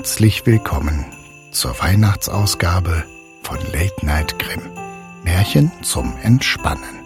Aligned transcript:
Herzlich 0.00 0.46
willkommen 0.46 1.04
zur 1.50 1.78
Weihnachtsausgabe 1.78 3.04
von 3.42 3.58
Late 3.70 4.06
Night 4.06 4.38
Grimm. 4.38 4.62
Märchen 5.24 5.70
zum 5.82 6.16
Entspannen. 6.22 7.04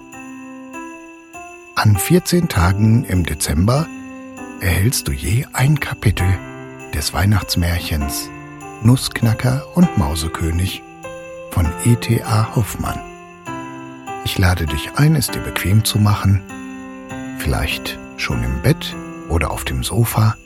An 1.74 1.96
14 1.96 2.48
Tagen 2.48 3.02
im 3.02 3.26
Dezember 3.26 3.88
erhältst 4.60 5.08
du 5.08 5.12
je 5.12 5.44
ein 5.52 5.80
Kapitel 5.80 6.38
des 6.94 7.12
Weihnachtsmärchens 7.12 8.30
Nussknacker 8.84 9.66
und 9.74 9.98
Mausekönig 9.98 10.84
von 11.50 11.66
E.T.A. 11.84 12.54
Hoffmann. 12.54 13.00
Ich 14.24 14.38
lade 14.38 14.66
dich 14.66 14.92
ein, 14.94 15.16
es 15.16 15.26
dir 15.26 15.40
bequem 15.40 15.84
zu 15.84 15.98
machen, 15.98 16.42
vielleicht 17.40 17.98
schon 18.18 18.44
im 18.44 18.62
Bett 18.62 18.94
oder 19.28 19.50
auf 19.50 19.64
dem 19.64 19.82
Sofa 19.82 20.36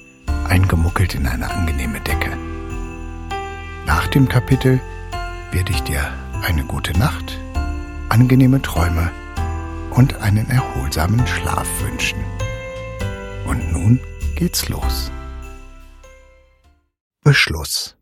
eingemuckelt 0.49 1.15
in 1.15 1.27
eine 1.27 1.51
angenehme 1.51 2.01
Decke. 2.01 2.37
Nach 3.87 4.07
dem 4.09 4.29
Kapitel 4.29 4.81
werde 5.53 5.73
ich 5.73 5.83
dir 5.83 6.13
eine 6.43 6.65
gute 6.65 6.93
Nacht, 6.99 7.39
angenehme 8.09 8.61
Träume 8.63 9.11
und 9.91 10.17
einen 10.17 10.51
erholsamen 10.51 11.27
Schlaf 11.27 11.69
wünschen. 11.83 12.19
Und 13.47 13.73
nun 13.73 14.01
geht's 14.37 14.69
los. 14.69 15.11
Beschluss. 17.23 17.97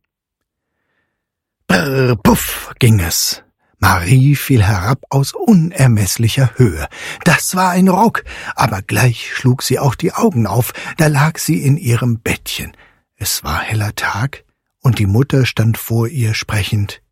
Brr, 1.66 2.16
puff 2.16 2.74
ging 2.78 3.00
es. 3.00 3.42
Marie 3.78 4.36
fiel 4.36 4.62
herab 4.62 5.04
aus 5.10 5.32
unermeßlicher 5.32 6.52
Höhe. 6.56 6.88
Das 7.24 7.54
war 7.54 7.70
ein 7.70 7.88
Ruck, 7.88 8.24
aber 8.54 8.82
gleich 8.82 9.34
schlug 9.34 9.62
sie 9.62 9.78
auch 9.78 9.94
die 9.94 10.12
Augen 10.12 10.46
auf, 10.46 10.72
da 10.96 11.08
lag 11.08 11.38
sie 11.38 11.62
in 11.62 11.76
ihrem 11.76 12.20
Bettchen. 12.20 12.76
Es 13.16 13.44
war 13.44 13.60
heller 13.60 13.94
Tag, 13.94 14.44
und 14.80 14.98
die 14.98 15.06
Mutter 15.06 15.46
stand 15.46 15.78
vor 15.78 16.08
ihr 16.08 16.32
sprechend. 16.34 17.02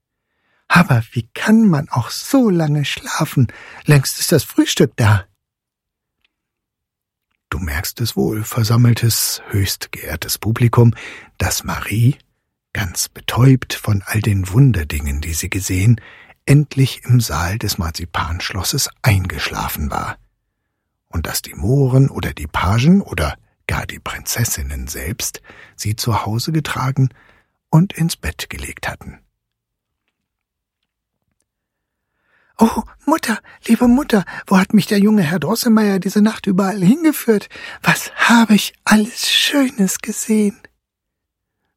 Aber 0.69 1.03
wie 1.13 1.29
kann 1.35 1.69
man 1.69 1.89
auch 1.91 2.11
so 2.11 2.49
lange 2.49 2.85
schlafen? 2.85 3.49
Längst 3.85 4.19
ist 4.19 4.33
das 4.33 4.45
Frühstück 4.45 4.93
da. 4.97 5.27
Du 7.51 7.59
merkst 7.59 8.01
es 8.01 8.17
wohl, 8.17 8.43
versammeltes, 8.43 9.43
höchst 9.51 9.93
geehrtes 9.93 10.39
Publikum, 10.39 10.95
dass 11.39 11.63
Marie, 11.63 12.17
ganz 12.73 13.09
betäubt 13.09 13.75
von 13.75 14.03
all 14.05 14.21
den 14.21 14.51
Wunderdingen, 14.51 15.21
die 15.21 15.35
sie 15.35 15.51
gesehen, 15.51 16.01
endlich 16.47 17.03
im 17.05 17.21
Saal 17.21 17.59
des 17.59 17.79
Marzipanschlosses 17.79 18.91
eingeschlafen 19.03 19.91
war, 19.91 20.19
und 21.09 21.27
dass 21.27 21.43
die 21.43 21.55
Mohren 21.55 22.11
oder 22.11 22.33
die 22.33 22.47
Pagen 22.47 23.01
oder 23.01 23.37
gar 23.67 23.87
die 23.87 24.01
Prinzessinnen 24.01 24.89
selbst 24.89 25.41
sie 25.77 25.97
zu 25.97 26.27
Hause 26.27 26.53
getragen 26.53 27.09
und 27.71 27.93
ins 27.93 28.17
Bett 28.17 28.51
gelegt 28.51 28.89
hatten. 28.89 29.21
Oh, 32.59 32.83
Mutter, 33.05 33.41
liebe 33.67 33.89
Mutter, 33.89 34.25
wo 34.47 34.59
hat 34.59 34.75
mich 34.75 34.87
der 34.87 35.01
junge 35.01 35.23
Herr 35.23 35.41
Drosselmeier 35.41 35.99
diese 35.99 36.23
Nacht 36.23 36.47
überall 36.47 36.81
hingeführt? 36.81 37.49
Was 37.83 38.13
habe 38.15 38.55
ich 38.55 38.75
alles 38.85 39.29
Schönes 39.29 39.99
gesehen? 39.99 40.61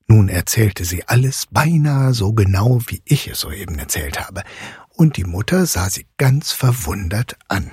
Nun 0.07 0.29
erzählte 0.29 0.85
sie 0.85 1.05
alles 1.07 1.47
beinahe 1.51 2.13
so 2.13 2.31
genau, 2.31 2.79
wie 2.87 3.01
ich 3.03 3.27
es 3.27 3.41
soeben 3.41 3.77
erzählt 3.77 4.19
habe, 4.19 4.43
und 4.89 5.17
die 5.17 5.25
Mutter 5.25 5.65
sah 5.65 5.89
sie 5.89 6.07
ganz 6.17 6.53
verwundert 6.53 7.37
an. 7.49 7.71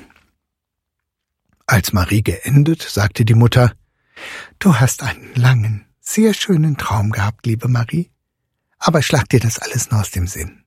Als 1.66 1.92
Marie 1.92 2.22
geendet, 2.22 2.82
sagte 2.82 3.24
die 3.24 3.34
Mutter 3.34 3.72
Du 4.58 4.76
hast 4.76 5.02
einen 5.02 5.34
langen, 5.34 5.86
sehr 6.00 6.34
schönen 6.34 6.76
Traum 6.76 7.10
gehabt, 7.10 7.46
liebe 7.46 7.68
Marie, 7.68 8.10
aber 8.78 9.00
schlag 9.00 9.28
dir 9.28 9.40
das 9.40 9.58
alles 9.58 9.90
nur 9.90 10.00
aus 10.00 10.10
dem 10.10 10.26
Sinn. 10.26 10.64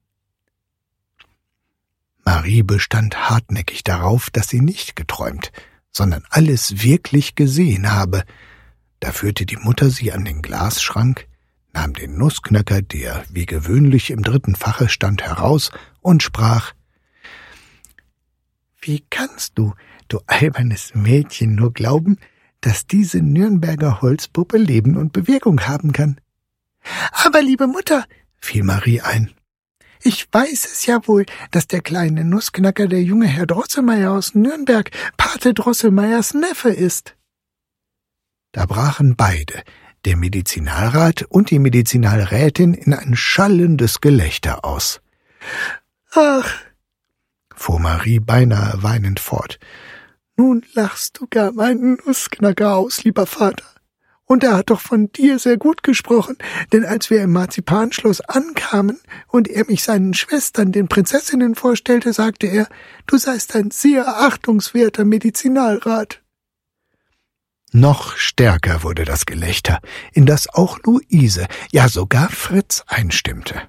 Marie 2.25 2.63
bestand 2.63 3.29
hartnäckig 3.29 3.83
darauf, 3.83 4.29
dass 4.29 4.49
sie 4.49 4.59
nicht 4.61 4.95
geträumt, 4.95 5.51
sondern 5.91 6.23
alles 6.29 6.81
wirklich 6.81 7.35
gesehen 7.35 7.91
habe. 7.91 8.23
Da 8.99 9.11
führte 9.11 9.45
die 9.45 9.55
Mutter 9.55 9.89
sie 9.89 10.11
an 10.11 10.25
den 10.25 10.41
Glasschrank, 10.41 11.27
nahm 11.77 11.93
den 11.93 12.17
Nussknacker, 12.17 12.81
der 12.81 13.23
wie 13.29 13.45
gewöhnlich 13.45 14.09
im 14.09 14.23
dritten 14.23 14.55
Fache 14.55 14.89
stand, 14.89 15.21
heraus 15.21 15.69
und 16.01 16.23
sprach 16.23 16.73
Wie 18.81 19.05
kannst 19.11 19.59
du, 19.59 19.75
du 20.07 20.19
albernes 20.25 20.95
Mädchen, 20.95 21.53
nur 21.53 21.71
glauben, 21.71 22.17
dass 22.61 22.87
diese 22.87 23.19
Nürnberger 23.19 24.01
Holzpuppe 24.01 24.57
Leben 24.57 24.97
und 24.97 25.13
Bewegung 25.13 25.67
haben 25.67 25.93
kann? 25.93 26.19
Aber, 27.11 27.43
liebe 27.43 27.67
Mutter, 27.67 28.05
fiel 28.37 28.63
Marie 28.63 29.01
ein, 29.01 29.29
ich 30.01 30.27
weiß 30.31 30.65
es 30.65 30.87
ja 30.87 31.07
wohl, 31.07 31.27
dass 31.51 31.67
der 31.67 31.81
kleine 31.81 32.23
Nussknacker 32.23 32.87
der 32.87 33.03
junge 33.03 33.27
Herr 33.27 33.45
Drosselmeier 33.45 34.13
aus 34.13 34.33
Nürnberg 34.33 34.89
Pate 35.15 35.53
Drosselmeiers 35.53 36.33
Neffe 36.33 36.69
ist. 36.69 37.15
Da 38.51 38.65
brachen 38.65 39.15
beide, 39.15 39.61
der 40.07 40.15
Medizinalrat 40.15 41.23
und 41.27 41.51
die 41.51 41.59
Medizinalrätin 41.59 42.73
in 42.73 42.93
ein 42.93 43.17
schallendes 43.17 43.99
Gelächter 43.99 44.63
aus. 44.63 45.01
Ach, 46.13 46.49
fuhr 47.53 47.81
Marie 47.81 48.21
beinahe 48.21 48.81
weinend 48.81 49.19
fort, 49.19 49.59
nun 50.37 50.63
lachst 50.73 51.19
du 51.19 51.27
gar 51.29 51.51
meinen 51.51 51.97
Nussknacker 52.05 52.77
aus, 52.77 53.03
lieber 53.03 53.25
Vater. 53.25 53.65
Und 54.23 54.45
er 54.45 54.55
hat 54.55 54.69
doch 54.69 54.79
von 54.79 55.11
dir 55.11 55.39
sehr 55.39 55.57
gut 55.57 55.83
gesprochen, 55.83 56.37
denn 56.71 56.85
als 56.85 57.09
wir 57.09 57.21
im 57.21 57.33
Marzipanschloss 57.33 58.21
ankamen 58.21 59.01
und 59.27 59.49
er 59.49 59.65
mich 59.65 59.83
seinen 59.83 60.13
Schwestern, 60.13 60.71
den 60.71 60.87
Prinzessinnen, 60.87 61.55
vorstellte, 61.55 62.13
sagte 62.13 62.47
er, 62.47 62.69
du 63.07 63.17
seist 63.17 63.57
ein 63.57 63.71
sehr 63.71 64.07
achtungswerter 64.07 65.03
Medizinalrat. 65.03 66.21
Noch 67.73 68.15
stärker 68.15 68.83
wurde 68.83 69.03
das 69.03 69.25
Gelächter, 69.25 69.79
in 70.13 70.25
das 70.25 70.47
auch 70.47 70.79
Luise, 70.83 71.47
ja 71.71 71.89
sogar 71.89 72.29
Fritz 72.29 72.83
einstimmte. 72.87 73.61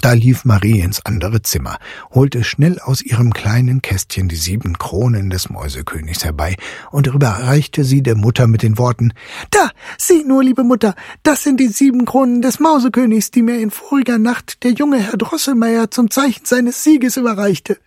Da 0.00 0.12
lief 0.12 0.44
Marie 0.44 0.80
ins 0.80 1.04
andere 1.04 1.42
Zimmer, 1.42 1.78
holte 2.10 2.44
schnell 2.44 2.78
aus 2.78 3.02
ihrem 3.02 3.32
kleinen 3.32 3.82
Kästchen 3.82 4.28
die 4.28 4.36
sieben 4.36 4.78
Kronen 4.78 5.28
des 5.28 5.50
Mäusekönigs 5.50 6.24
herbei 6.24 6.56
und 6.92 7.08
überreichte 7.08 7.82
sie 7.82 8.02
der 8.02 8.14
Mutter 8.14 8.46
mit 8.46 8.62
den 8.62 8.78
Worten 8.78 9.12
Da, 9.50 9.70
sieh 9.96 10.22
nur, 10.24 10.44
liebe 10.44 10.62
Mutter, 10.62 10.94
das 11.24 11.42
sind 11.42 11.58
die 11.58 11.68
sieben 11.68 12.04
Kronen 12.04 12.42
des 12.42 12.60
Mausekönigs, 12.60 13.32
die 13.32 13.42
mir 13.42 13.58
in 13.58 13.70
voriger 13.72 14.18
Nacht 14.18 14.62
der 14.62 14.72
junge 14.72 15.00
Herr 15.00 15.16
Drosselmeier 15.16 15.90
zum 15.90 16.10
Zeichen 16.10 16.44
seines 16.44 16.84
Sieges 16.84 17.16
überreichte. 17.16 17.78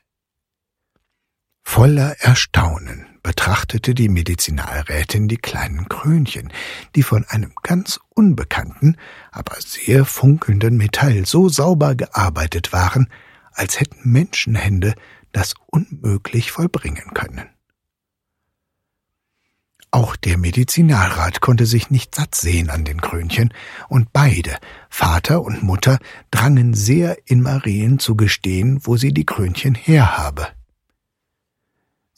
Voller 1.64 2.16
Erstaunen 2.20 3.11
betrachtete 3.32 3.96
die 3.96 4.10
Medizinalrätin 4.10 5.30
die 5.30 5.38
kleinen 5.38 5.88
Krönchen, 5.88 6.52
die 6.98 7.02
von 7.02 7.24
einem 7.30 7.54
ganz 7.64 7.98
unbekannten, 8.10 8.98
aber 9.32 9.56
sehr 9.58 10.04
funkelnden 10.04 10.76
Metall 10.76 11.26
so 11.26 11.48
sauber 11.48 11.96
gearbeitet 11.96 12.74
waren, 12.74 13.08
als 13.54 13.80
hätten 13.80 14.12
Menschenhände 14.12 14.96
das 15.32 15.54
unmöglich 15.68 16.52
vollbringen 16.52 17.14
können. 17.14 17.48
Auch 19.92 20.18
der 20.18 20.38
Medizinalrat 20.38 21.40
konnte 21.40 21.66
sich 21.66 21.90
nicht 21.90 22.14
satt 22.14 22.36
sehen 22.36 22.70
an 22.70 22.84
den 22.84 23.00
Krönchen, 23.00 23.54
und 23.88 24.12
beide, 24.12 24.58
Vater 24.90 25.42
und 25.42 25.64
Mutter, 25.64 26.00
drangen 26.32 26.74
sehr 26.74 27.18
in 27.30 27.42
Marien 27.42 27.98
zu 27.98 28.18
gestehen, 28.18 28.82
wo 28.84 28.98
sie 28.98 29.14
die 29.14 29.26
Krönchen 29.26 29.74
herhabe. 29.74 30.50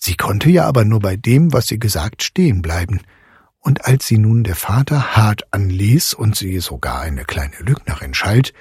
Sie 0.05 0.17
konnte 0.17 0.49
ja 0.49 0.65
aber 0.65 0.83
nur 0.83 0.99
bei 0.99 1.15
dem, 1.15 1.53
was 1.53 1.67
sie 1.67 1.79
gesagt, 1.79 2.23
stehen 2.23 2.61
bleiben, 2.61 2.99
und 3.59 3.85
als 3.85 4.05
sie 4.05 4.17
nun 4.17 4.43
der 4.43 4.57
Vater 4.57 5.15
hart 5.15 5.53
anließ 5.53 6.13
und 6.13 6.35
sie 6.35 6.59
sogar 6.59 6.99
eine 6.99 7.23
kleine 7.23 7.55
Lügnerin 7.59 8.13
schalt, 8.13 8.53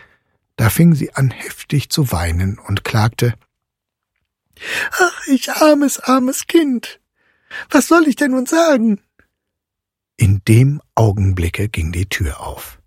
da 0.55 0.71
fing 0.71 0.94
sie 0.94 1.15
an 1.15 1.33
heftig 1.33 1.91
zu 1.91 2.12
weinen 2.12 2.61
und 2.61 2.85
klagte 2.85 3.35
Ach, 4.93 5.27
ich 5.27 5.50
armes, 5.50 5.99
armes 5.99 6.47
Kind. 6.47 7.00
Was 7.71 7.89
soll 7.89 8.06
ich 8.06 8.15
denn 8.15 8.31
nun 8.31 8.47
sagen? 8.47 9.00
In 10.17 10.43
dem 10.47 10.81
Augenblicke 10.94 11.69
ging 11.69 11.91
die 11.91 12.09
Tür 12.09 12.39
auf. 12.39 12.79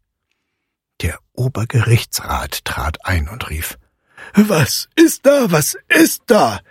Der 1.02 1.20
Obergerichtsrat 1.34 2.64
trat 2.64 3.06
ein 3.06 3.28
und 3.28 3.50
rief 3.50 3.78
Was 4.34 4.88
ist 4.96 5.26
da? 5.26 5.52
Was 5.52 5.76
ist 5.90 6.24
da? 6.28 6.62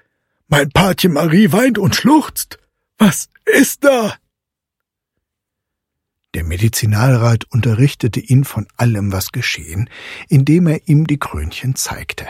Mein 0.48 0.70
Patchen 0.70 1.12
Marie 1.12 1.52
weint 1.52 1.78
und 1.78 1.94
schluchzt. 1.94 2.58
Was 2.98 3.28
ist 3.44 3.84
da? 3.84 4.14
Der 6.34 6.44
Medizinalrat 6.44 7.44
unterrichtete 7.50 8.20
ihn 8.20 8.44
von 8.44 8.66
allem, 8.76 9.12
was 9.12 9.32
geschehen, 9.32 9.88
indem 10.28 10.66
er 10.66 10.88
ihm 10.88 11.06
die 11.06 11.18
Krönchen 11.18 11.76
zeigte. 11.76 12.26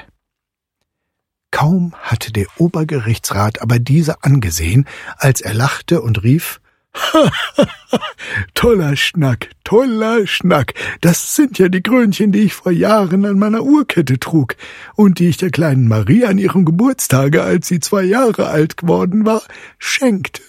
Kaum 1.51 1.95
hatte 1.95 2.33
der 2.33 2.47
Obergerichtsrat 2.59 3.63
aber 3.63 3.79
diese 3.79 4.23
angesehen, 4.23 4.87
als 5.17 5.41
er 5.41 5.55
lachte 5.55 6.03
und 6.03 6.23
rief 6.23 6.61
toller 8.55 8.97
Schnack, 8.97 9.51
toller 9.65 10.27
Schnack. 10.27 10.75
Das 11.01 11.35
sind 11.35 11.59
ja 11.59 11.69
die 11.69 11.83
Krönchen, 11.83 12.33
die 12.33 12.41
ich 12.41 12.55
vor 12.55 12.73
Jahren 12.73 13.25
an 13.25 13.39
meiner 13.39 13.63
Uhrkette 13.63 14.19
trug 14.19 14.57
und 14.95 15.19
die 15.19 15.29
ich 15.29 15.37
der 15.37 15.51
kleinen 15.51 15.89
Marie 15.89 16.25
an 16.25 16.39
ihrem 16.39 16.65
Geburtstage, 16.65 17.43
als 17.43 17.69
sie 17.69 17.81
zwei 17.81 18.03
Jahre 18.05 18.49
alt 18.49 18.77
geworden 18.77 19.27
war, 19.27 19.43
schenkte. 19.79 20.43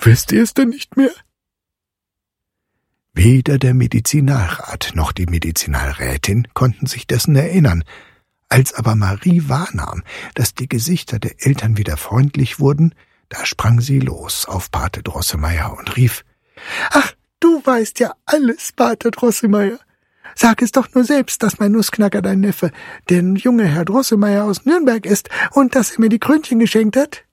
Wisst 0.00 0.32
ihr 0.32 0.42
es 0.42 0.54
denn 0.54 0.68
nicht 0.68 0.96
mehr? 0.96 1.10
Weder 3.14 3.58
der 3.58 3.74
Medizinalrat 3.74 4.92
noch 4.94 5.10
die 5.10 5.26
Medizinalrätin 5.26 6.46
konnten 6.54 6.86
sich 6.86 7.06
dessen 7.06 7.34
erinnern, 7.34 7.82
als 8.48 8.74
aber 8.74 8.94
Marie 8.94 9.48
wahrnahm, 9.48 10.04
dass 10.34 10.54
die 10.54 10.68
Gesichter 10.68 11.18
der 11.18 11.34
Eltern 11.44 11.76
wieder 11.76 11.96
freundlich 11.96 12.60
wurden, 12.60 12.94
da 13.28 13.44
sprang 13.44 13.80
sie 13.80 14.00
los 14.00 14.46
auf 14.46 14.70
Pate 14.70 15.02
Drosselmeier 15.02 15.76
und 15.76 15.96
rief 15.96 16.24
Ach, 16.90 17.12
du 17.40 17.64
weißt 17.64 18.00
ja 18.00 18.14
alles, 18.26 18.72
Pate 18.72 19.10
Drosselmeier. 19.10 19.78
Sag 20.34 20.62
es 20.62 20.72
doch 20.72 20.94
nur 20.94 21.04
selbst, 21.04 21.42
dass 21.42 21.58
mein 21.58 21.72
Nussknacker 21.72 22.22
dein 22.22 22.40
Neffe, 22.40 22.70
der 23.08 23.22
junge 23.22 23.66
Herr 23.66 23.84
Drosselmeier 23.84 24.44
aus 24.44 24.64
Nürnberg 24.64 25.04
ist 25.06 25.28
und 25.52 25.74
dass 25.74 25.92
er 25.92 26.00
mir 26.00 26.08
die 26.08 26.18
Krönchen 26.18 26.58
geschenkt 26.58 26.96
hat. 26.96 27.24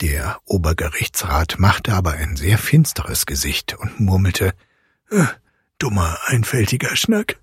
Der 0.00 0.38
Obergerichtsrat 0.44 1.58
machte 1.58 1.92
aber 1.92 2.12
ein 2.12 2.36
sehr 2.36 2.58
finsteres 2.58 3.26
Gesicht 3.26 3.74
und 3.78 4.00
murmelte 4.00 4.52
äh, 5.10 5.24
Dummer, 5.78 6.18
einfältiger 6.26 6.94
Schnack. 6.96 7.38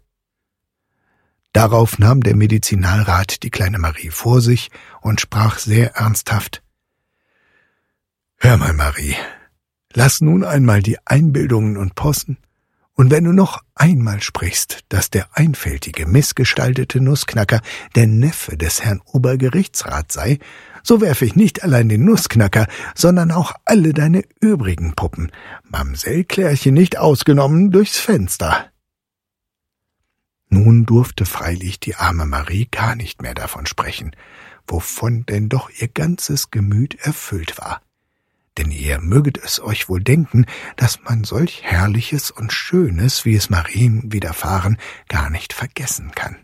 Darauf 1.53 1.99
nahm 1.99 2.21
der 2.21 2.35
Medizinalrat 2.35 3.43
die 3.43 3.49
kleine 3.49 3.79
Marie 3.79 4.09
vor 4.09 4.41
sich 4.41 4.71
und 5.01 5.21
sprach 5.21 5.57
sehr 5.57 5.95
ernsthaft 5.95 6.61
Hör 8.37 8.57
mal, 8.57 8.73
Marie, 8.73 9.15
lass 9.93 10.21
nun 10.21 10.43
einmal 10.43 10.81
die 10.81 10.97
Einbildungen 11.05 11.77
und 11.77 11.95
Possen, 11.95 12.37
und 12.97 13.11
wenn 13.11 13.25
du 13.25 13.33
noch 13.33 13.61
einmal 13.75 14.21
sprichst, 14.21 14.85
dass 14.87 15.09
der 15.09 15.27
einfältige, 15.33 16.05
missgestaltete 16.05 17.01
Nussknacker 17.01 17.61
der 17.95 18.07
Neffe 18.07 18.55
des 18.55 18.83
Herrn 18.83 19.01
Obergerichtsrat 19.05 20.13
sei, 20.13 20.39
so 20.81 21.01
werfe 21.01 21.25
ich 21.25 21.35
nicht 21.35 21.63
allein 21.63 21.89
den 21.89 22.05
Nussknacker, 22.05 22.67
sondern 22.93 23.31
auch 23.31 23.53
alle 23.65 23.93
deine 23.93 24.23
übrigen 24.39 24.95
Puppen, 24.95 25.31
Mamsell 25.63 26.23
Klärchen 26.23 26.73
nicht 26.73 26.97
ausgenommen, 26.97 27.71
durchs 27.71 27.97
Fenster. 27.97 28.71
Nun 30.47 30.85
durfte 30.85 31.25
freilich 31.25 31.81
die 31.81 31.95
arme 31.95 32.25
Marie 32.25 32.67
gar 32.71 32.95
nicht 32.95 33.21
mehr 33.21 33.33
davon 33.33 33.65
sprechen, 33.65 34.15
wovon 34.67 35.25
denn 35.25 35.49
doch 35.49 35.69
ihr 35.69 35.89
ganzes 35.89 36.49
Gemüt 36.49 36.95
erfüllt 36.95 37.57
war 37.57 37.81
denn 38.57 38.71
ihr 38.71 38.99
möget 39.01 39.37
es 39.37 39.59
euch 39.59 39.89
wohl 39.89 40.01
denken, 40.01 40.45
dass 40.75 41.01
man 41.03 41.23
solch 41.23 41.63
Herrliches 41.63 42.31
und 42.31 42.53
Schönes, 42.53 43.25
wie 43.25 43.35
es 43.35 43.49
Marien 43.49 44.11
widerfahren, 44.11 44.77
gar 45.07 45.29
nicht 45.29 45.53
vergessen 45.53 46.11
kann. 46.11 46.37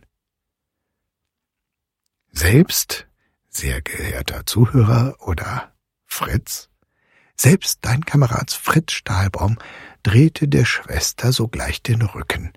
Selbst, 2.31 3.07
sehr 3.49 3.81
geehrter 3.81 4.45
Zuhörer 4.45 5.15
oder 5.19 5.73
Fritz, 6.05 6.69
selbst 7.35 7.79
dein 7.81 8.05
Kamerad 8.05 8.51
Fritz 8.51 8.91
Stahlbaum 8.93 9.57
drehte 10.03 10.47
der 10.47 10.65
Schwester 10.65 11.31
sogleich 11.31 11.81
den 11.81 12.01
Rücken, 12.01 12.53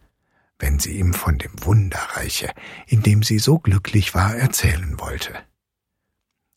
wenn 0.59 0.79
sie 0.79 0.99
ihm 0.99 1.15
von 1.15 1.39
dem 1.39 1.65
Wunderreiche, 1.65 2.53
in 2.87 3.03
dem 3.03 3.23
sie 3.23 3.39
so 3.39 3.59
glücklich 3.59 4.15
war, 4.15 4.37
erzählen 4.37 5.01
wollte. 5.01 5.35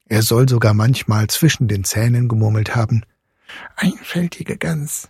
Er 0.09 0.21
soll 0.21 0.47
sogar 0.47 0.73
manchmal 0.73 1.27
zwischen 1.27 1.67
den 1.67 1.83
Zähnen 1.83 2.27
gemurmelt 2.27 2.75
haben, 2.75 3.03
einfältige 3.75 4.57
Gans. 4.57 5.09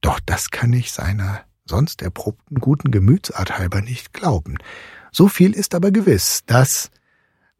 Doch 0.00 0.20
das 0.24 0.50
kann 0.50 0.72
ich 0.72 0.92
seiner 0.92 1.44
sonst 1.64 2.00
erprobten 2.02 2.60
guten 2.60 2.90
Gemütsart 2.92 3.58
halber 3.58 3.80
nicht 3.80 4.12
glauben. 4.12 4.56
So 5.10 5.28
viel 5.28 5.52
ist 5.52 5.74
aber 5.74 5.90
gewiss, 5.90 6.42
dass, 6.46 6.90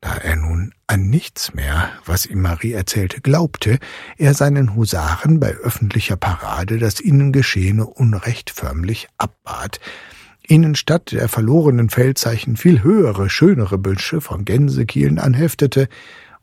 da 0.00 0.16
er 0.16 0.36
nun 0.36 0.72
an 0.86 1.08
nichts 1.08 1.54
mehr, 1.54 1.90
was 2.04 2.26
ihm 2.26 2.40
Marie 2.40 2.72
erzählte, 2.72 3.20
glaubte, 3.20 3.80
er 4.16 4.34
seinen 4.34 4.76
Husaren 4.76 5.40
bei 5.40 5.54
öffentlicher 5.54 6.16
Parade 6.16 6.78
das 6.78 7.00
ihnen 7.00 7.32
geschehene 7.32 7.86
Unrecht 7.86 8.50
förmlich 8.50 9.08
abbat, 9.18 9.80
ihnen 10.50 10.74
statt 10.74 11.12
der 11.12 11.28
verlorenen 11.28 11.90
Feldzeichen 11.90 12.56
viel 12.56 12.82
höhere, 12.82 13.30
schönere 13.30 13.78
Büsche 13.78 14.20
von 14.20 14.44
Gänsekielen 14.44 15.18
anheftete 15.18 15.88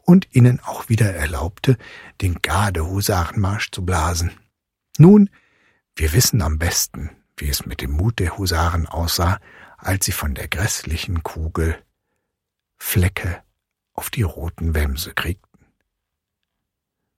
und 0.03 0.27
ihnen 0.31 0.59
auch 0.59 0.89
wieder 0.89 1.13
erlaubte, 1.13 1.77
den 2.21 2.35
Gardehusarenmarsch 2.41 3.71
zu 3.71 3.85
blasen. 3.85 4.31
Nun, 4.97 5.29
wir 5.95 6.13
wissen 6.13 6.41
am 6.41 6.59
besten, 6.59 7.09
wie 7.37 7.49
es 7.49 7.65
mit 7.65 7.81
dem 7.81 7.91
Mut 7.91 8.19
der 8.19 8.37
Husaren 8.37 8.85
aussah, 8.85 9.39
als 9.77 10.05
sie 10.05 10.11
von 10.11 10.33
der 10.33 10.47
grässlichen 10.47 11.23
Kugel 11.23 11.77
Flecke 12.77 13.41
auf 13.93 14.09
die 14.09 14.23
roten 14.23 14.75
Wämse 14.75 15.13
kriegten. 15.13 15.65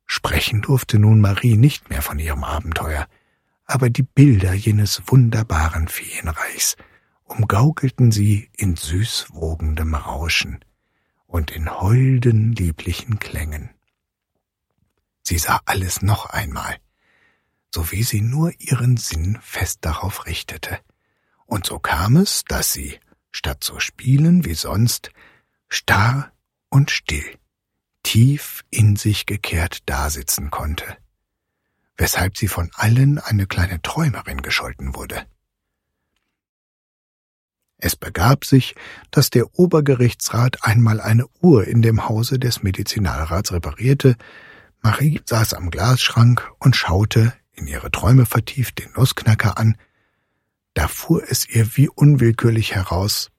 Sprechen 0.06 0.62
durfte 0.62 1.00
nun 1.00 1.20
Marie 1.20 1.58
nicht 1.58 1.90
mehr 1.90 2.02
von 2.02 2.20
ihrem 2.20 2.44
Abenteuer, 2.44 3.08
aber 3.66 3.90
die 3.90 4.04
Bilder 4.04 4.54
jenes 4.54 5.02
wunderbaren 5.08 5.88
Feenreichs 5.88 6.78
umgaukelten 7.24 8.12
sie 8.12 8.50
in 8.56 8.76
süßwogendem 8.76 9.96
Rauschen 9.96 10.64
und 11.26 11.52
in 11.52 11.70
holden, 11.70 12.54
lieblichen 12.54 13.20
Klängen. 13.20 13.72
Sie 15.24 15.40
sah 15.40 15.60
alles 15.66 16.04
noch 16.04 16.28
einmal, 16.28 16.78
so 17.74 17.92
wie 17.92 18.04
sie 18.04 18.22
nur 18.22 18.54
ihren 18.60 18.98
Sinn 18.98 19.40
fest 19.42 19.80
darauf 19.82 20.28
richtete, 20.28 20.80
und 21.48 21.66
so 21.66 21.80
kam 21.80 22.16
es, 22.18 22.44
dass 22.48 22.74
sie, 22.74 23.00
statt 23.32 23.64
zu 23.64 23.80
spielen 23.80 24.46
wie 24.46 24.54
sonst, 24.54 25.12
starr 25.68 26.32
und 26.70 26.92
still, 26.92 27.38
tief 28.04 28.64
in 28.70 28.96
sich 28.96 29.26
gekehrt 29.26 29.90
dasitzen 29.90 30.52
konnte 30.52 30.98
weshalb 31.98 32.38
sie 32.38 32.48
von 32.48 32.70
allen 32.74 33.20
eine 33.20 33.48
kleine 33.48 33.82
Träumerin 33.82 34.42
gescholten 34.42 34.96
wurde. 34.96 35.26
Es 37.78 37.96
begab 37.96 38.46
sich, 38.46 38.76
dass 39.12 39.30
der 39.30 39.60
Obergerichtsrat 39.60 40.64
einmal 40.64 41.02
eine 41.02 41.26
Uhr 41.42 41.68
in 41.68 41.82
dem 41.82 42.08
Hause 42.08 42.40
des 42.40 42.64
Medizinalrats 42.64 43.52
reparierte. 43.52 44.16
Marie 44.82 45.22
saß 45.24 45.54
am 45.54 45.70
Glasschrank 45.72 46.50
und 46.60 46.76
schaute, 46.76 47.34
in 47.54 47.68
ihre 47.68 47.92
Träume 47.92 48.26
vertieft, 48.26 48.80
den 48.80 48.92
Nussknacker 48.94 49.58
an. 49.58 49.78
Da 50.74 50.88
fuhr 50.88 51.24
es 51.30 51.48
ihr 51.48 51.76
wie 51.76 51.90
unwillkürlich 51.90 52.76
heraus. 52.76 53.32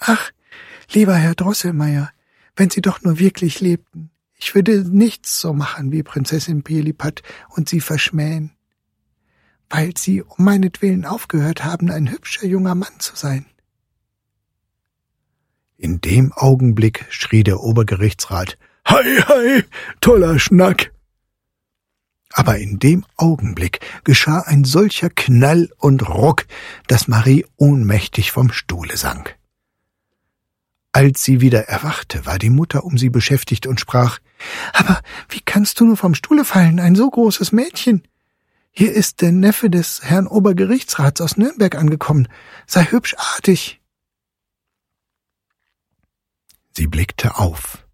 Ach, 0.00 0.30
lieber 0.90 1.14
Herr 1.14 1.34
Drosselmeier, 1.34 2.10
wenn 2.56 2.70
Sie 2.70 2.80
doch 2.80 3.02
nur 3.02 3.18
wirklich 3.18 3.60
lebten. 3.60 4.10
Ich 4.38 4.54
würde 4.54 4.84
nichts 4.88 5.40
so 5.40 5.52
machen 5.52 5.90
wie 5.90 6.02
Prinzessin 6.02 6.62
Pelipat 6.62 7.22
und 7.48 7.68
sie 7.68 7.80
verschmähen, 7.80 8.52
weil 9.68 9.96
sie 9.96 10.22
um 10.22 10.44
meinetwillen 10.44 11.04
aufgehört 11.04 11.64
haben, 11.64 11.90
ein 11.90 12.10
hübscher 12.10 12.46
junger 12.46 12.76
Mann 12.76 13.00
zu 13.00 13.16
sein. 13.16 13.46
In 15.76 16.00
dem 16.00 16.32
Augenblick 16.32 17.06
schrie 17.10 17.44
der 17.44 17.60
Obergerichtsrat 17.60 18.58
Hei, 18.88 19.04
hei, 19.28 19.64
toller 20.00 20.38
Schnack. 20.38 20.92
Aber 22.32 22.58
in 22.58 22.78
dem 22.78 23.04
Augenblick 23.16 23.80
geschah 24.04 24.40
ein 24.40 24.64
solcher 24.64 25.10
Knall 25.10 25.70
und 25.76 26.08
Ruck, 26.08 26.46
dass 26.86 27.08
Marie 27.08 27.44
ohnmächtig 27.56 28.32
vom 28.32 28.50
Stuhle 28.50 28.96
sank. 28.96 29.37
Als 30.92 31.22
sie 31.22 31.40
wieder 31.40 31.68
erwachte, 31.68 32.26
war 32.26 32.38
die 32.38 32.50
Mutter 32.50 32.84
um 32.84 32.98
sie 32.98 33.10
beschäftigt 33.10 33.66
und 33.66 33.80
sprach 33.80 34.18
Aber 34.72 35.00
wie 35.28 35.40
kannst 35.40 35.80
du 35.80 35.84
nur 35.84 35.96
vom 35.96 36.14
Stuhle 36.14 36.44
fallen, 36.44 36.80
ein 36.80 36.94
so 36.94 37.08
großes 37.08 37.52
Mädchen? 37.52 38.02
Hier 38.70 38.92
ist 38.92 39.22
der 39.22 39.32
Neffe 39.32 39.70
des 39.70 40.02
Herrn 40.04 40.26
Obergerichtsrats 40.26 41.20
aus 41.20 41.36
Nürnberg 41.36 41.74
angekommen. 41.74 42.28
Sei 42.66 42.84
hübsch 42.84 43.14
artig. 43.18 43.80
Sie 46.76 46.86
blickte 46.86 47.38
auf. 47.38 47.84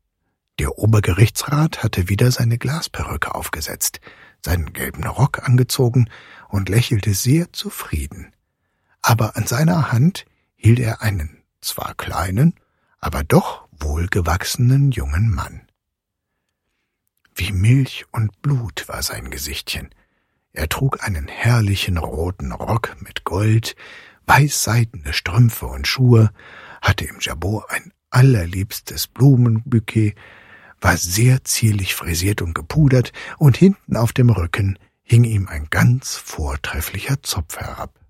Der 0.59 0.79
Obergerichtsrat 0.79 1.83
hatte 1.83 2.09
wieder 2.09 2.31
seine 2.31 2.59
Glasperücke 2.59 3.35
aufgesetzt, 3.35 4.01
seinen 4.45 4.73
gelben 4.73 5.05
Rock 5.05 5.43
angezogen 5.49 6.11
und 6.49 6.69
lächelte 6.69 7.15
sehr 7.15 7.53
zufrieden. 7.53 8.33
Aber 9.01 9.37
an 9.37 9.47
seiner 9.47 9.91
Hand 9.91 10.27
hielt 10.55 10.79
er 10.79 11.03
einen 11.03 11.43
zwar 11.61 11.95
kleinen, 11.95 12.55
aber 13.05 13.23
doch 13.23 13.69
wohlgewachsenen 13.71 14.91
jungen 14.91 15.31
Mann. 15.31 15.61
Wie 17.35 17.53
Milch 17.53 18.07
und 18.13 18.41
Blut 18.41 18.89
war 18.89 19.03
sein 19.03 19.31
Gesichtchen. 19.31 19.91
Er 20.55 20.71
trug 20.71 21.05
einen 21.05 21.29
herrlichen 21.29 21.99
roten 21.99 22.51
Rock 22.51 22.97
mit 23.01 23.25
Gold, 23.25 23.77
weißseidene 24.25 25.13
Strümpfe 25.13 25.67
und 25.67 25.87
Schuhe, 25.87 26.31
hatte 26.81 27.05
im 27.05 27.19
Jabot 27.21 27.65
ein 27.69 27.93
allerliebstes 28.09 29.07
Blumenbouquet, 29.09 30.15
war 30.81 30.97
sehr 30.97 31.45
zierlich 31.45 31.95
frisiert 31.95 32.41
und 32.41 32.55
gepudert, 32.55 33.13
und 33.37 33.59
hinten 33.59 33.99
auf 33.99 34.15
dem 34.15 34.31
Rücken 34.31 34.79
hing 35.03 35.25
ihm 35.25 35.47
ein 35.49 35.67
ganz 35.69 36.17
vortrefflicher 36.17 37.23
Zopf 37.23 37.59
herab. 37.59 38.01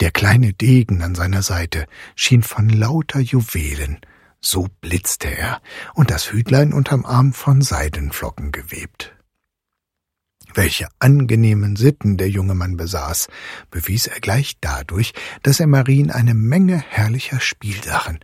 Der 0.00 0.10
kleine 0.10 0.52
Degen 0.52 1.02
an 1.02 1.14
seiner 1.14 1.42
Seite 1.42 1.86
schien 2.14 2.42
von 2.42 2.68
lauter 2.68 3.20
Juwelen, 3.20 3.98
so 4.40 4.68
blitzte 4.80 5.28
er, 5.28 5.62
und 5.94 6.10
das 6.10 6.32
Hütlein 6.32 6.74
unterm 6.74 7.06
Arm 7.06 7.32
von 7.32 7.62
Seidenflocken 7.62 8.52
gewebt. 8.52 9.16
Welche 10.54 10.88
angenehmen 10.98 11.76
Sitten 11.76 12.16
der 12.18 12.28
junge 12.28 12.54
Mann 12.54 12.76
besaß, 12.76 13.28
bewies 13.70 14.06
er 14.06 14.20
gleich 14.20 14.56
dadurch, 14.60 15.12
dass 15.42 15.60
er 15.60 15.66
Marien 15.66 16.10
eine 16.10 16.34
Menge 16.34 16.76
herrlicher 16.76 17.40
Spielsachen, 17.40 18.20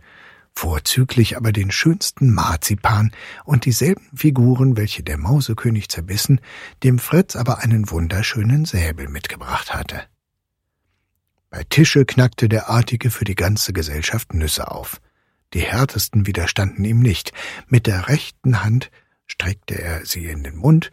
vorzüglich 0.55 1.37
aber 1.37 1.51
den 1.51 1.71
schönsten 1.71 2.31
Marzipan 2.33 3.11
und 3.45 3.65
dieselben 3.65 4.05
Figuren, 4.15 4.77
welche 4.77 5.03
der 5.03 5.17
Mausekönig 5.17 5.89
zerbissen, 5.89 6.39
dem 6.83 6.99
Fritz 6.99 7.35
aber 7.35 7.59
einen 7.59 7.89
wunderschönen 7.89 8.65
Säbel 8.65 9.09
mitgebracht 9.09 9.73
hatte. 9.73 10.03
Bei 11.53 11.63
Tische 11.65 12.03
knackte 12.03 12.49
der 12.49 12.67
Artige 12.71 13.11
für 13.11 13.25
die 13.25 13.35
ganze 13.35 13.73
Gesellschaft 13.73 14.33
Nüsse 14.33 14.71
auf. 14.71 14.99
Die 15.53 15.59
härtesten 15.59 16.25
widerstanden 16.25 16.83
ihm 16.83 16.99
nicht. 16.99 17.31
Mit 17.67 17.85
der 17.85 18.07
rechten 18.07 18.63
Hand 18.63 18.89
streckte 19.27 19.79
er 19.79 20.03
sie 20.03 20.25
in 20.25 20.43
den 20.43 20.55
Mund, 20.55 20.89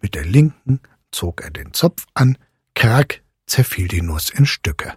mit 0.00 0.14
der 0.14 0.24
linken 0.24 0.78
zog 1.10 1.42
er 1.42 1.50
den 1.50 1.72
Zopf 1.72 2.06
an, 2.14 2.38
krack 2.76 3.22
zerfiel 3.46 3.88
die 3.88 4.02
Nuss 4.02 4.30
in 4.30 4.46
Stücke. 4.46 4.94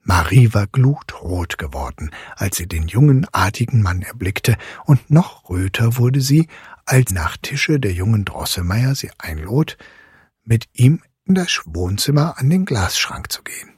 Marie 0.00 0.54
war 0.54 0.68
glutrot 0.68 1.58
geworden, 1.58 2.12
als 2.36 2.58
sie 2.58 2.68
den 2.68 2.86
jungen, 2.86 3.26
artigen 3.32 3.82
Mann 3.82 4.02
erblickte, 4.02 4.56
und 4.84 5.10
noch 5.10 5.50
röter 5.50 5.96
wurde 5.96 6.20
sie, 6.20 6.46
als 6.84 7.10
nach 7.10 7.36
Tische 7.36 7.80
der 7.80 7.92
jungen 7.92 8.24
Drosselmeier 8.24 8.94
sie 8.94 9.10
einlud, 9.18 9.76
mit 10.44 10.68
ihm 10.72 11.02
in 11.26 11.34
das 11.34 11.62
Wohnzimmer 11.66 12.38
an 12.38 12.48
den 12.50 12.64
Glasschrank 12.64 13.30
zu 13.30 13.42
gehen. 13.42 13.72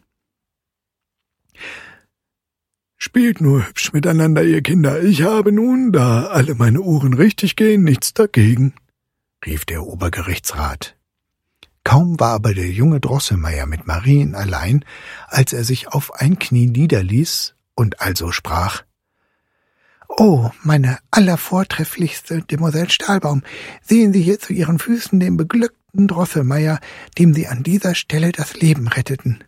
Spielt 2.97 3.41
nur 3.41 3.67
hübsch 3.67 3.93
miteinander, 3.93 4.43
ihr 4.43 4.61
Kinder. 4.61 5.03
Ich 5.03 5.23
habe 5.23 5.53
nun, 5.53 5.93
da 5.93 6.27
alle 6.27 6.55
meine 6.55 6.81
Uhren 6.81 7.15
richtig 7.15 7.57
gehen, 7.57 7.85
nichts 7.85 8.13
dagegen, 8.13 8.75
rief 9.47 9.65
der 9.65 9.85
Obergerichtsrat. 9.85 10.97
Kaum 11.85 12.21
war 12.21 12.35
aber 12.35 12.55
der 12.55 12.69
junge 12.69 13.01
Drosselmeier 13.01 13.67
mit 13.67 13.87
Marien 13.87 14.35
allein, 14.35 14.85
als 15.29 15.53
er 15.53 15.65
sich 15.65 15.89
auf 15.89 16.13
ein 16.15 16.39
Knie 16.39 16.67
niederließ 16.67 17.55
und 17.75 18.01
also 18.01 18.33
sprach 18.33 18.83
Oh, 20.09 20.51
meine 20.63 20.99
allervortrefflichste 21.11 22.43
Demoiselle 22.43 22.91
Stahlbaum, 22.91 23.43
sehen 23.83 24.13
Sie 24.13 24.23
hier 24.23 24.41
zu 24.41 24.53
Ihren 24.53 24.79
Füßen 24.79 25.21
den 25.21 25.37
beglückten 25.37 25.78
Drosselmeier, 26.07 26.79
dem 27.19 27.35
Sie 27.35 27.49
an 27.49 27.63
dieser 27.63 27.95
Stelle 27.95 28.33
das 28.33 28.55
Leben 28.55 28.87
retteten. 28.87 29.43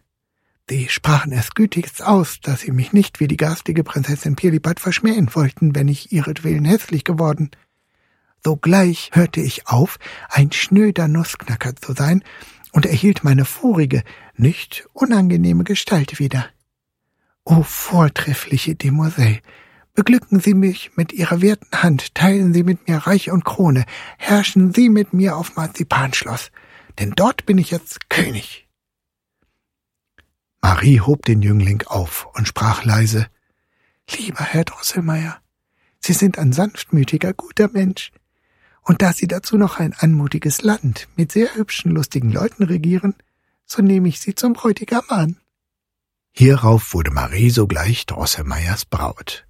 Sie 0.69 0.88
sprachen 0.88 1.33
es 1.33 1.54
gütigst 1.54 2.02
aus, 2.02 2.40
dass 2.40 2.61
Sie 2.61 2.73
mich 2.73 2.92
nicht 2.92 3.21
wie 3.21 3.28
die 3.28 3.37
garstige 3.37 3.85
Prinzessin 3.85 4.37
Pirlipat 4.37 4.80
verschmähen 4.80 5.35
wollten, 5.35 5.75
wenn 5.75 5.88
ich 5.88 6.12
ihretwillen 6.12 6.64
hässlich 6.64 7.04
geworden. 7.04 7.50
Sogleich 8.45 9.11
hörte 9.12 9.40
ich 9.40 9.69
auf, 9.69 9.99
ein 10.28 10.52
schnöder 10.52 11.09
Nussknacker 11.09 11.76
zu 11.76 11.92
sein 11.92 12.23
und 12.73 12.87
erhielt 12.87 13.25
meine 13.25 13.45
vorige, 13.45 14.02
nicht 14.37 14.87
unangenehme 14.92 15.64
Gestalt 15.64 16.19
wieder. 16.19 16.47
O 17.45 17.62
vortreffliche 17.62 18.75
Demoiselle, 18.76 19.40
beglücken 19.94 20.40
Sie 20.40 20.54
mich 20.54 20.97
mit 20.97 21.12
Ihrer 21.12 21.40
werten 21.40 21.82
Hand, 21.82 22.14
teilen 22.14 22.54
Sie 22.54 22.62
mit 22.62 22.88
mir 22.88 22.99
Reich 22.99 23.30
und 23.30 23.44
Krone, 23.44 23.85
herrschen 24.18 24.73
Sie 24.73 24.88
mit 24.88 25.12
mir 25.12 25.37
auf 25.37 25.56
Marzipanschloss, 25.56 26.50
denn 26.99 27.12
dort 27.12 27.47
bin 27.47 27.59
ich 27.59 27.70
jetzt 27.70 28.09
König. 28.09 28.68
Marie 30.62 31.00
hob 31.00 31.25
den 31.25 31.42
Jüngling 31.42 31.82
auf 31.87 32.28
und 32.35 32.47
sprach 32.47 32.85
leise 32.85 33.28
Lieber 34.11 34.44
Herr 34.44 34.64
Drosselmeier, 34.64 35.40
Sie 36.00 36.12
sind 36.12 36.38
ein 36.38 36.52
sanftmütiger, 36.52 37.32
guter 37.32 37.68
Mensch. 37.68 38.11
Und 38.82 39.02
da 39.02 39.12
Sie 39.12 39.28
dazu 39.28 39.56
noch 39.56 39.78
ein 39.78 39.92
anmutiges 39.92 40.62
Land 40.62 41.09
mit 41.14 41.30
sehr 41.30 41.54
hübschen, 41.54 41.92
lustigen 41.92 42.32
Leuten 42.32 42.64
regieren, 42.64 43.14
so 43.66 43.82
nehme 43.82 44.09
ich 44.09 44.20
Sie 44.20 44.35
zum 44.35 44.54
Bräutigam 44.54 45.04
an. 45.09 45.37
Hierauf 46.32 46.94
wurde 46.94 47.11
Marie 47.11 47.50
sogleich 47.50 48.06
Drosselmeiers 48.06 48.87
Braut. 48.87 49.47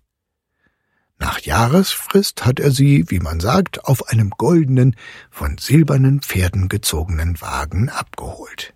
Nach 1.20 1.38
Jahresfrist 1.38 2.46
hat 2.46 2.58
er 2.60 2.70
sie, 2.70 3.04
wie 3.08 3.20
man 3.20 3.40
sagt, 3.40 3.84
auf 3.84 4.08
einem 4.08 4.30
goldenen, 4.30 4.96
von 5.30 5.58
silbernen 5.58 6.22
Pferden 6.22 6.68
gezogenen 6.70 7.40
Wagen 7.42 7.90
abgeholt. 7.90 8.74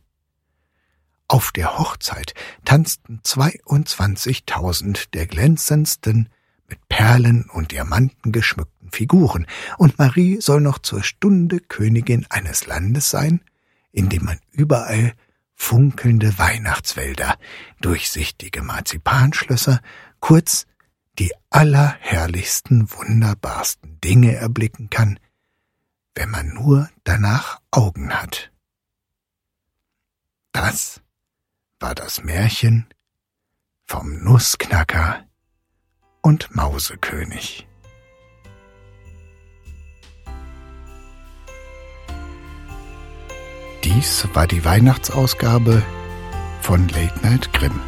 Auf 1.26 1.52
der 1.52 1.78
Hochzeit 1.78 2.34
tanzten 2.66 3.20
zweiundzwanzigtausend 3.22 5.14
der 5.14 5.26
glänzendsten, 5.26 6.28
mit 6.68 6.86
Perlen 6.88 7.48
und 7.50 7.72
Diamanten 7.72 8.30
geschmückten 8.30 8.90
Figuren, 8.90 9.46
und 9.78 9.98
Marie 9.98 10.40
soll 10.40 10.60
noch 10.60 10.78
zur 10.78 11.02
Stunde 11.02 11.60
Königin 11.60 12.26
eines 12.28 12.66
Landes 12.66 13.08
sein, 13.08 13.40
in 13.90 14.10
dem 14.10 14.24
man 14.24 14.38
überall 14.50 15.14
funkelnde 15.54 16.38
Weihnachtswälder, 16.38 17.38
durchsichtige 17.80 18.62
Marzipanschlösser, 18.62 19.80
kurz 20.20 20.66
die 21.18 21.33
allerherrlichsten, 21.50 22.90
wunderbarsten 22.90 24.00
Dinge 24.00 24.35
erblicken 24.35 24.90
kann, 24.90 25.18
wenn 26.14 26.30
man 26.30 26.49
nur 26.49 26.88
danach 27.04 27.61
Augen 27.71 28.12
hat. 28.12 28.50
Das 30.52 31.00
war 31.80 31.94
das 31.94 32.23
Märchen 32.23 32.87
vom 33.85 34.23
Nussknacker 34.23 35.25
und 36.23 36.54
Mausekönig. 36.54 37.66
Dies 43.85 44.26
war 44.33 44.47
die 44.47 44.64
Weihnachtsausgabe 44.64 45.83
von 46.62 46.88
Late 46.88 47.21
Night 47.23 47.52
Grimm 47.52 47.78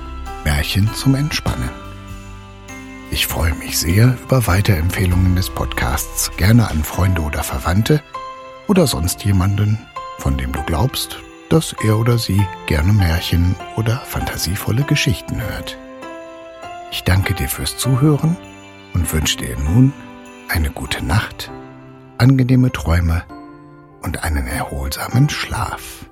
Märchen 0.45 0.93
zum 0.95 1.15
Entspannen. 1.15 1.86
Ich 3.17 3.29
freue 3.29 3.55
mich 3.55 3.79
sehr 3.79 4.19
über 4.23 4.47
Weiterempfehlungen 4.47 5.37
des 5.37 5.49
Podcasts, 5.49 6.31
gerne 6.37 6.71
an 6.71 6.85
Freunde 6.85 7.23
oder 7.23 7.43
Verwandte 7.43 8.03
oder 8.69 8.87
sonst 8.87 9.25
jemanden, 9.25 9.79
von 10.19 10.37
dem 10.37 10.53
du 10.53 10.63
glaubst, 10.65 11.19
dass 11.49 11.75
er 11.83 11.99
oder 11.99 12.19
sie 12.19 12.47
gerne 12.67 12.93
Märchen 12.93 13.57
oder 13.77 14.01
fantasievolle 14.01 14.83
Geschichten 14.83 15.41
hört. 15.41 15.79
Ich 16.91 17.05
danke 17.05 17.33
dir 17.33 17.49
fürs 17.49 17.79
Zuhören 17.79 18.37
und 18.93 19.11
wünsche 19.11 19.39
dir 19.39 19.57
nun 19.61 19.95
eine 20.51 20.69
gute 20.69 21.03
Nacht, 21.03 21.51
angenehme 22.19 22.71
Träume 22.71 23.25
und 24.03 24.25
einen 24.25 24.47
erholsamen 24.47 25.31
Schlaf. 25.31 26.05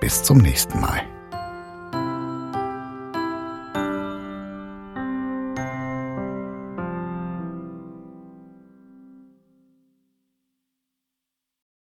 Bis 0.00 0.24
zum 0.24 0.38
nächsten 0.38 0.80
Mal. 0.80 1.13